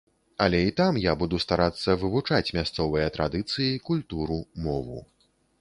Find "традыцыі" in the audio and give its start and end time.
3.19-3.71